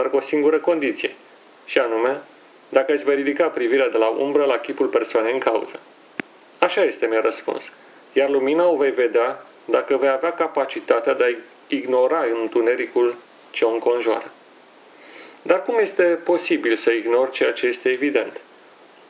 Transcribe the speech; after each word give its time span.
dar 0.00 0.10
cu 0.10 0.16
o 0.16 0.20
singură 0.20 0.58
condiție, 0.58 1.14
și 1.64 1.78
anume, 1.78 2.20
dacă 2.68 2.92
îți 2.92 3.04
vei 3.04 3.14
ridica 3.14 3.46
privirea 3.48 3.88
de 3.88 3.96
la 3.96 4.08
umbră 4.08 4.44
la 4.44 4.58
chipul 4.58 4.86
persoanei 4.86 5.32
în 5.32 5.38
cauză. 5.38 5.80
Așa 6.58 6.84
este, 6.84 7.06
mi-a 7.06 7.20
răspuns. 7.20 7.70
Iar 8.12 8.28
lumina 8.30 8.68
o 8.68 8.76
vei 8.76 8.90
vedea 8.90 9.44
dacă 9.64 9.96
vei 9.96 10.08
avea 10.08 10.32
capacitatea 10.32 11.14
de 11.14 11.24
a 11.24 11.42
ignora 11.74 12.24
întunericul 12.42 13.14
ce 13.50 13.64
o 13.64 13.70
înconjoară. 13.70 14.32
Dar 15.42 15.62
cum 15.62 15.78
este 15.78 16.02
posibil 16.02 16.74
să 16.74 16.90
ignori 16.90 17.30
ceea 17.30 17.52
ce 17.52 17.66
este 17.66 17.88
evident? 17.88 18.40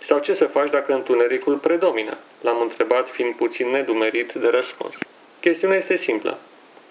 Sau 0.00 0.18
ce 0.18 0.32
să 0.32 0.44
faci 0.44 0.70
dacă 0.70 0.92
întunericul 0.92 1.56
predomină? 1.56 2.16
L-am 2.40 2.60
întrebat 2.60 3.08
fiind 3.08 3.34
puțin 3.34 3.68
nedumerit 3.68 4.32
de 4.32 4.48
răspuns. 4.48 4.98
Chestiunea 5.40 5.76
este 5.76 5.96
simplă. 5.96 6.38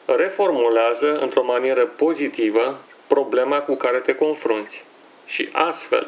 Reformulează 0.05 1.19
într-o 1.19 1.43
manieră 1.43 1.85
pozitivă 1.85 2.79
problema 3.15 3.59
cu 3.59 3.75
care 3.75 3.99
te 3.99 4.15
confrunți. 4.15 4.83
Și 5.25 5.49
astfel, 5.51 6.07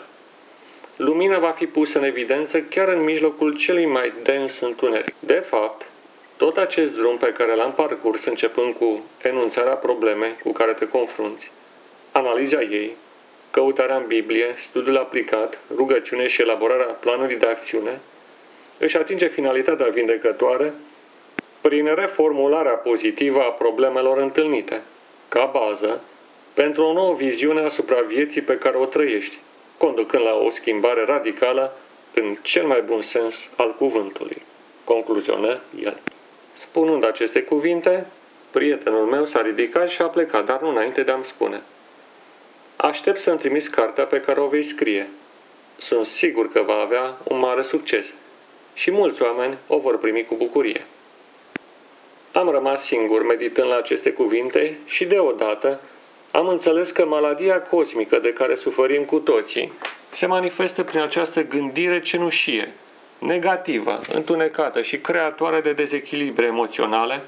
lumina 0.98 1.40
va 1.40 1.52
fi 1.52 1.66
pusă 1.66 1.98
în 1.98 2.04
evidență 2.04 2.62
chiar 2.62 2.88
în 2.88 3.04
mijlocul 3.04 3.55
celui 3.55 3.86
mai 3.86 4.14
dens 4.23 4.59
întuneric. 4.59 5.14
De 5.20 5.34
fapt, 5.34 5.90
tot 6.38 6.58
acest 6.58 6.95
drum 6.95 7.17
pe 7.17 7.31
care 7.31 7.55
l-am 7.55 7.73
parcurs 7.73 8.26
începând 8.26 8.73
cu 8.73 9.04
enunțarea 9.22 9.73
problemei 9.73 10.36
cu 10.44 10.52
care 10.52 10.73
te 10.73 10.88
confrunți, 10.88 11.52
analiza 12.12 12.62
ei, 12.62 12.95
căutarea 13.52 13.95
în 13.95 14.05
Biblie, 14.08 14.53
studiul 14.55 14.98
aplicat, 14.98 15.59
rugăciune 15.76 16.28
și 16.28 16.42
elaborarea 16.42 16.86
planului 16.86 17.36
de 17.36 17.48
acțiune, 17.48 18.00
își 18.78 18.98
atinge 18.98 19.28
finalitatea 19.28 19.88
vindecătoare 19.88 20.73
prin 21.62 21.94
reformularea 21.95 22.72
pozitivă 22.72 23.39
a 23.39 23.52
problemelor 23.52 24.17
întâlnite, 24.17 24.81
ca 25.30 25.52
bază 25.53 26.02
pentru 26.63 26.84
o 26.84 26.93
nouă 26.93 27.13
viziune 27.13 27.61
asupra 27.61 28.02
vieții 28.02 28.41
pe 28.41 28.57
care 28.57 28.77
o 28.77 28.85
trăiești, 28.85 29.38
conducând 29.77 30.23
la 30.23 30.34
o 30.34 30.49
schimbare 30.49 31.05
radicală 31.05 31.77
în 32.14 32.38
cel 32.41 32.66
mai 32.66 32.81
bun 32.81 33.02
sens 33.02 33.49
al 33.55 33.75
cuvântului. 33.75 34.41
Concluzionă 34.83 35.59
el. 35.83 35.97
Spunând 36.53 37.05
aceste 37.05 37.41
cuvinte, 37.41 38.05
prietenul 38.52 39.05
meu 39.05 39.25
s-a 39.25 39.41
ridicat 39.41 39.89
și 39.89 40.02
a 40.02 40.08
plecat, 40.08 40.45
dar 40.45 40.61
nu 40.61 40.69
înainte 40.69 41.03
de 41.03 41.11
a-mi 41.11 41.25
spune. 41.25 41.61
Aștept 42.75 43.19
să-mi 43.19 43.39
trimis 43.39 43.67
cartea 43.67 44.05
pe 44.05 44.19
care 44.19 44.39
o 44.39 44.47
vei 44.47 44.64
scrie. 44.64 45.09
Sunt 45.77 46.05
sigur 46.05 46.52
că 46.52 46.61
va 46.61 46.80
avea 46.81 47.17
un 47.23 47.39
mare 47.39 47.61
succes 47.61 48.14
și 48.73 48.92
mulți 48.92 49.21
oameni 49.21 49.58
o 49.67 49.77
vor 49.77 49.97
primi 49.97 50.25
cu 50.25 50.36
bucurie. 50.36 50.86
Am 52.31 52.49
rămas 52.49 52.86
singur 52.86 53.25
meditând 53.25 53.67
la 53.67 53.77
aceste 53.77 54.11
cuvinte 54.11 54.77
și 54.86 55.05
deodată 55.05 55.80
am 56.38 56.47
înțeles 56.47 56.91
că 56.91 57.05
maladia 57.05 57.61
cosmică 57.61 58.19
de 58.19 58.33
care 58.33 58.55
suferim 58.55 59.03
cu 59.03 59.19
toții 59.19 59.73
se 60.09 60.25
manifestă 60.25 60.83
prin 60.83 60.99
această 60.99 61.43
gândire 61.43 62.02
cenușie, 62.02 62.73
negativă, 63.19 64.02
întunecată 64.13 64.81
și 64.81 64.97
creatoare 64.97 65.61
de 65.61 65.73
dezechilibre 65.73 66.45
emoționale, 66.45 67.21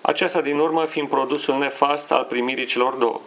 aceasta 0.00 0.40
din 0.40 0.58
urmă 0.58 0.84
fiind 0.84 1.08
produsul 1.08 1.58
nefast 1.58 2.12
al 2.12 2.24
primirii 2.28 2.64
celor 2.64 2.94
două. 2.94 3.20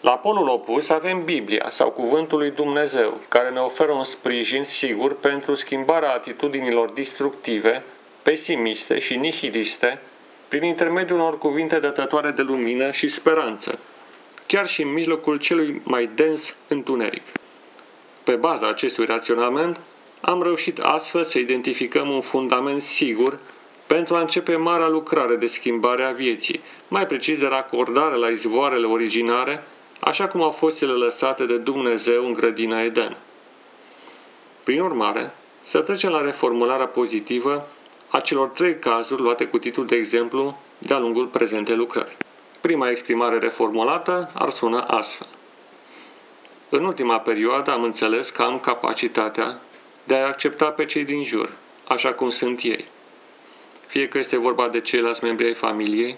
La 0.00 0.12
polul 0.12 0.48
opus 0.48 0.90
avem 0.90 1.24
Biblia 1.24 1.66
sau 1.68 1.90
Cuvântul 1.90 2.38
lui 2.38 2.50
Dumnezeu, 2.50 3.20
care 3.28 3.50
ne 3.50 3.60
oferă 3.60 3.92
un 3.92 4.04
sprijin 4.04 4.64
sigur 4.64 5.16
pentru 5.16 5.54
schimbarea 5.54 6.12
atitudinilor 6.12 6.90
destructive, 6.90 7.82
pesimiste 8.22 8.98
și 8.98 9.16
nihiliste, 9.16 9.98
prin 10.48 10.62
intermediul 10.62 11.18
unor 11.18 11.38
cuvinte 11.38 11.78
dătătoare 11.78 12.30
de 12.30 12.42
lumină 12.42 12.90
și 12.90 13.08
speranță, 13.08 13.78
chiar 14.46 14.66
și 14.66 14.82
în 14.82 14.92
mijlocul 14.92 15.38
celui 15.38 15.80
mai 15.84 16.10
dens 16.14 16.54
întuneric. 16.68 17.22
Pe 18.24 18.34
baza 18.34 18.68
acestui 18.68 19.04
raționament, 19.04 19.80
am 20.20 20.42
reușit 20.42 20.78
astfel 20.78 21.24
să 21.24 21.38
identificăm 21.38 22.08
un 22.08 22.20
fundament 22.20 22.82
sigur 22.82 23.38
pentru 23.86 24.14
a 24.14 24.20
începe 24.20 24.56
marea 24.56 24.88
lucrare 24.88 25.36
de 25.36 25.46
schimbare 25.46 26.04
a 26.04 26.10
vieții, 26.10 26.60
mai 26.88 27.06
precis 27.06 27.38
de 27.38 27.46
racordare 27.46 28.16
la 28.16 28.28
izvoarele 28.28 28.86
originare, 28.86 29.62
așa 30.00 30.26
cum 30.26 30.42
au 30.42 30.50
fost 30.50 30.82
ele 30.82 30.92
lăsate 30.92 31.46
de 31.46 31.58
Dumnezeu 31.58 32.26
în 32.26 32.32
grădina 32.32 32.82
Eden. 32.82 33.16
Prin 34.64 34.80
urmare, 34.80 35.34
să 35.62 35.80
trecem 35.80 36.10
la 36.10 36.20
reformularea 36.20 36.86
pozitivă 36.86 37.68
a 38.08 38.20
celor 38.20 38.48
trei 38.48 38.78
cazuri 38.78 39.22
luate 39.22 39.44
cu 39.44 39.58
titlul 39.58 39.86
de 39.86 39.96
exemplu 39.96 40.58
de-a 40.78 40.98
lungul 40.98 41.26
prezentei 41.26 41.76
lucrări. 41.76 42.16
Prima 42.64 42.90
exprimare 42.90 43.38
reformulată 43.38 44.30
ar 44.34 44.50
suna 44.50 44.80
astfel. 44.80 45.26
În 46.68 46.84
ultima 46.84 47.18
perioadă 47.18 47.70
am 47.70 47.82
înțeles 47.82 48.30
că 48.30 48.42
am 48.42 48.58
capacitatea 48.58 49.58
de 50.04 50.14
a 50.14 50.26
accepta 50.26 50.70
pe 50.70 50.84
cei 50.84 51.04
din 51.04 51.24
jur, 51.24 51.52
așa 51.88 52.12
cum 52.12 52.30
sunt 52.30 52.60
ei. 52.62 52.84
Fie 53.86 54.08
că 54.08 54.18
este 54.18 54.36
vorba 54.36 54.68
de 54.68 54.80
ceilalți 54.80 55.24
membri 55.24 55.46
ai 55.46 55.54
familiei, 55.54 56.16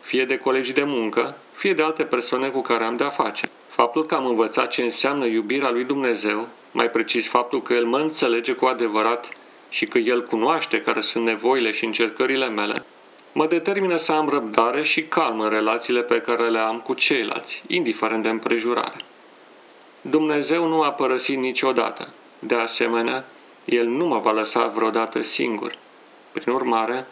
fie 0.00 0.24
de 0.24 0.38
colegii 0.38 0.74
de 0.74 0.82
muncă, 0.84 1.36
fie 1.52 1.74
de 1.74 1.82
alte 1.82 2.04
persoane 2.04 2.48
cu 2.48 2.60
care 2.60 2.84
am 2.84 2.96
de-a 2.96 3.08
face. 3.08 3.50
Faptul 3.68 4.06
că 4.06 4.14
am 4.14 4.26
învățat 4.26 4.68
ce 4.68 4.82
înseamnă 4.82 5.26
iubirea 5.26 5.70
lui 5.70 5.84
Dumnezeu, 5.84 6.48
mai 6.72 6.90
precis 6.90 7.28
faptul 7.28 7.62
că 7.62 7.72
El 7.72 7.84
mă 7.84 7.98
înțelege 7.98 8.52
cu 8.52 8.66
adevărat 8.66 9.28
și 9.68 9.86
că 9.86 9.98
El 9.98 10.26
cunoaște 10.26 10.80
care 10.80 11.00
sunt 11.00 11.24
nevoile 11.24 11.70
și 11.70 11.84
încercările 11.84 12.48
mele, 12.48 12.84
mă 13.32 13.46
determină 13.46 13.96
să 13.96 14.12
am 14.12 14.28
răbdare 14.28 14.82
și 14.82 15.02
calm 15.02 15.40
în 15.40 15.48
relațiile 15.48 16.02
pe 16.02 16.20
care 16.20 16.48
le 16.48 16.58
am 16.58 16.80
cu 16.80 16.94
ceilalți, 16.94 17.62
indiferent 17.66 18.22
de 18.22 18.28
împrejurare. 18.28 18.96
Dumnezeu 20.00 20.66
nu 20.66 20.82
a 20.82 20.90
părăsit 20.90 21.38
niciodată. 21.38 22.08
De 22.38 22.54
asemenea, 22.54 23.24
El 23.64 23.86
nu 23.86 24.06
mă 24.06 24.18
va 24.18 24.30
lăsa 24.30 24.66
vreodată 24.66 25.22
singur. 25.22 25.72
Prin 26.32 26.52
urmare, 26.52 27.06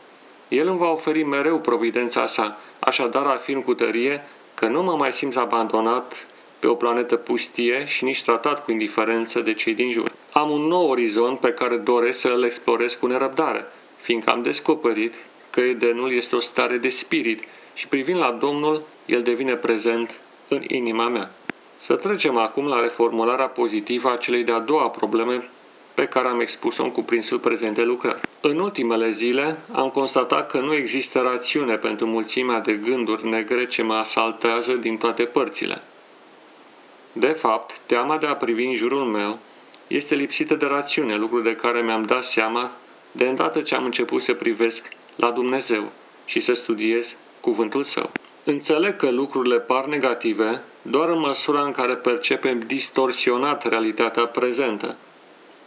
El 0.48 0.68
îmi 0.68 0.78
va 0.78 0.90
oferi 0.90 1.22
mereu 1.22 1.58
providența 1.58 2.26
sa, 2.26 2.58
așadar 2.78 3.26
afirm 3.26 3.62
cu 3.62 3.74
tărie 3.74 4.24
că 4.54 4.66
nu 4.66 4.82
mă 4.82 4.96
mai 4.96 5.12
simt 5.12 5.36
abandonat 5.36 6.26
pe 6.58 6.66
o 6.66 6.74
planetă 6.74 7.16
pustie 7.16 7.84
și 7.84 8.04
nici 8.04 8.22
tratat 8.22 8.64
cu 8.64 8.70
indiferență 8.70 9.40
de 9.40 9.54
cei 9.54 9.74
din 9.74 9.90
jur. 9.90 10.12
Am 10.32 10.50
un 10.50 10.60
nou 10.60 10.88
orizont 10.88 11.38
pe 11.38 11.52
care 11.52 11.76
doresc 11.76 12.20
să 12.20 12.28
îl 12.28 12.44
explorez 12.44 12.94
cu 12.94 13.06
nerăbdare, 13.06 13.66
fiindcă 14.00 14.30
am 14.30 14.42
descoperit 14.42 15.14
că 15.56 15.62
Edenul 15.62 16.12
este 16.12 16.36
o 16.36 16.40
stare 16.40 16.76
de 16.76 16.88
spirit 16.88 17.44
și 17.74 17.88
privind 17.88 18.18
la 18.18 18.36
Domnul, 18.40 18.82
el 19.06 19.22
devine 19.22 19.54
prezent 19.54 20.20
în 20.48 20.62
inima 20.66 21.08
mea. 21.08 21.30
Să 21.76 21.94
trecem 21.94 22.36
acum 22.36 22.66
la 22.66 22.80
reformularea 22.80 23.46
pozitivă 23.46 24.10
a 24.10 24.16
celei 24.16 24.44
de-a 24.44 24.58
doua 24.58 24.88
probleme 24.90 25.48
pe 25.94 26.04
care 26.06 26.28
am 26.28 26.40
expus-o 26.40 26.82
în 26.82 26.90
cuprinsul 26.90 27.38
prezent 27.38 27.74
de 27.74 27.82
lucrări. 27.82 28.20
În 28.40 28.58
ultimele 28.58 29.10
zile 29.10 29.58
am 29.72 29.90
constatat 29.90 30.50
că 30.50 30.58
nu 30.58 30.74
există 30.74 31.20
rațiune 31.20 31.76
pentru 31.76 32.06
mulțimea 32.06 32.60
de 32.60 32.72
gânduri 32.72 33.28
negre 33.28 33.66
ce 33.66 33.82
mă 33.82 33.94
asaltează 33.94 34.72
din 34.72 34.96
toate 34.96 35.24
părțile. 35.24 35.82
De 37.12 37.32
fapt, 37.32 37.78
teama 37.86 38.16
de 38.16 38.26
a 38.26 38.36
privi 38.36 38.64
în 38.64 38.74
jurul 38.74 39.04
meu 39.04 39.38
este 39.86 40.14
lipsită 40.14 40.54
de 40.54 40.66
rațiune, 40.66 41.16
lucru 41.16 41.40
de 41.40 41.54
care 41.54 41.80
mi-am 41.80 42.02
dat 42.02 42.24
seama 42.24 42.70
de 43.12 43.24
îndată 43.24 43.60
ce 43.60 43.74
am 43.74 43.84
început 43.84 44.22
să 44.22 44.34
privesc 44.34 44.88
la 45.16 45.30
Dumnezeu 45.30 45.92
și 46.24 46.40
să 46.40 46.52
studiez 46.52 47.16
cuvântul 47.40 47.82
Său. 47.82 48.10
Înțeleg 48.44 48.96
că 48.96 49.10
lucrurile 49.10 49.58
par 49.58 49.86
negative 49.86 50.62
doar 50.82 51.08
în 51.08 51.18
măsura 51.18 51.62
în 51.62 51.72
care 51.72 51.94
percepem 51.94 52.58
distorsionat 52.58 53.68
realitatea 53.68 54.26
prezentă, 54.26 54.96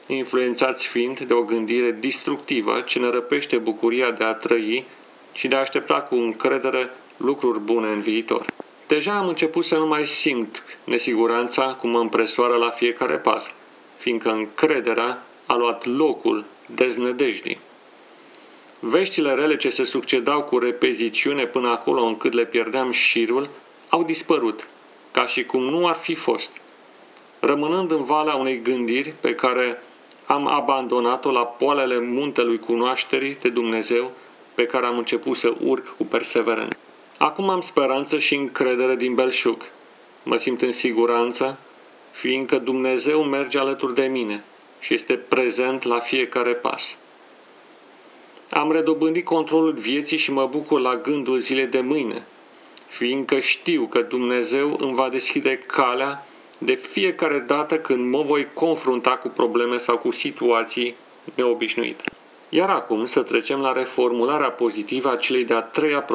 influențați 0.07 0.87
fiind 0.87 1.19
de 1.19 1.33
o 1.33 1.41
gândire 1.41 1.91
destructivă 1.91 2.79
ce 2.79 2.99
ne 2.99 3.09
răpește 3.09 3.57
bucuria 3.57 4.11
de 4.11 4.23
a 4.23 4.33
trăi 4.33 4.85
și 5.31 5.47
de 5.47 5.55
a 5.55 5.59
aștepta 5.59 6.01
cu 6.01 6.15
încredere 6.15 6.91
lucruri 7.17 7.59
bune 7.59 7.87
în 7.87 7.99
viitor. 7.99 8.45
Deja 8.87 9.17
am 9.17 9.27
început 9.27 9.65
să 9.65 9.75
nu 9.75 9.87
mai 9.87 10.05
simt 10.05 10.63
nesiguranța 10.83 11.63
cum 11.63 11.89
mă 11.89 11.99
împresoară 11.99 12.55
la 12.55 12.69
fiecare 12.69 13.15
pas, 13.15 13.51
fiindcă 13.97 14.29
încrederea 14.29 15.23
a 15.45 15.55
luat 15.55 15.85
locul 15.85 16.45
deznădejdii. 16.65 17.59
Veștile 18.79 19.33
rele 19.33 19.57
ce 19.57 19.69
se 19.69 19.83
succedau 19.83 20.41
cu 20.41 20.57
repeziciune 20.57 21.45
până 21.45 21.69
acolo 21.69 22.01
încât 22.01 22.33
le 22.33 22.45
pierdeam 22.45 22.91
șirul, 22.91 23.49
au 23.89 24.03
dispărut, 24.03 24.67
ca 25.11 25.25
și 25.25 25.43
cum 25.43 25.63
nu 25.63 25.87
ar 25.87 25.95
fi 25.95 26.15
fost, 26.15 26.51
rămânând 27.39 27.91
în 27.91 28.03
valea 28.03 28.35
unei 28.35 28.61
gândiri 28.61 29.13
pe 29.19 29.35
care 29.35 29.83
am 30.25 30.47
abandonat-o 30.47 31.31
la 31.31 31.45
poalele 31.45 31.99
muntelui 31.99 32.59
cunoașterii 32.59 33.37
de 33.41 33.49
Dumnezeu 33.49 34.11
pe 34.53 34.65
care 34.65 34.85
am 34.85 34.97
început 34.97 35.35
să 35.35 35.53
urc 35.63 35.95
cu 35.97 36.03
perseverență. 36.03 36.77
Acum 37.17 37.49
am 37.49 37.61
speranță 37.61 38.17
și 38.17 38.35
încredere 38.35 38.95
din 38.95 39.15
belșug. 39.15 39.61
Mă 40.23 40.37
simt 40.37 40.61
în 40.61 40.71
siguranță, 40.71 41.57
fiindcă 42.11 42.57
Dumnezeu 42.57 43.23
merge 43.23 43.59
alături 43.59 43.95
de 43.95 44.05
mine 44.05 44.43
și 44.79 44.93
este 44.93 45.13
prezent 45.13 45.83
la 45.83 45.99
fiecare 45.99 46.53
pas. 46.53 46.97
Am 48.49 48.71
redobândit 48.71 49.25
controlul 49.25 49.73
vieții 49.73 50.17
și 50.17 50.31
mă 50.31 50.47
bucur 50.51 50.79
la 50.79 50.95
gândul 50.95 51.39
zilei 51.39 51.65
de 51.65 51.79
mâine, 51.79 52.25
fiindcă 52.87 53.39
știu 53.39 53.85
că 53.85 54.01
Dumnezeu 54.01 54.77
îmi 54.79 54.95
va 54.95 55.09
deschide 55.09 55.57
calea 55.57 56.25
de 56.57 56.73
fiecare 56.73 57.39
dată 57.39 57.79
când 57.79 58.13
mă 58.13 58.21
voi 58.21 58.47
confrunta 58.53 59.09
cu 59.09 59.27
probleme 59.27 59.77
sau 59.77 59.97
cu 59.97 60.11
situații 60.11 60.95
neobișnuite. 61.35 62.03
Iar 62.49 62.69
acum 62.69 63.05
să 63.05 63.21
trecem 63.21 63.59
la 63.59 63.71
reformularea 63.71 64.49
pozitivă 64.49 65.11
a 65.11 65.15
celei 65.15 65.43
de-a 65.43 65.61
treia 65.61 66.01